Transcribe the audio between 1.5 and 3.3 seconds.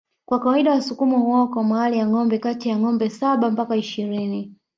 mahali ya ngombe kati ya ngombe